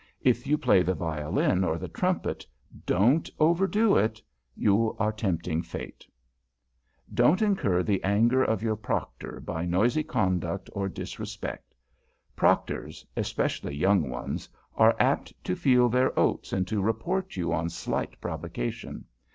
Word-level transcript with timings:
If 0.23 0.47
you 0.47 0.57
play 0.57 0.81
the 0.81 0.95
violin 0.95 1.63
or 1.63 1.77
the 1.77 1.87
trumpet, 1.87 2.43
don't 2.87 3.29
overdo 3.39 3.97
it; 3.97 4.19
you 4.55 4.95
are 4.97 5.11
tempting 5.11 5.61
Fate. 5.61 6.07
[Sidenote: 6.07 6.17
THE 6.17 7.13
PROCTOR] 7.13 7.13
Don't 7.13 7.41
incur 7.43 7.83
the 7.83 8.03
anger 8.03 8.43
of 8.43 8.63
your 8.63 8.75
Proctor 8.75 9.39
by 9.41 9.63
noisy 9.67 10.01
conduct 10.01 10.71
or 10.73 10.89
disrespect. 10.89 11.75
Proctors 12.35 13.05
especially 13.15 13.75
young 13.75 14.09
ones 14.09 14.49
are 14.75 14.95
apt 14.99 15.33
to 15.43 15.55
feel 15.55 15.87
their 15.87 16.17
oats 16.19 16.51
and 16.51 16.67
to 16.67 16.81
report 16.81 17.37
you 17.37 17.53
on 17.53 17.69
slight 17.69 18.19
provocation. 18.19 19.05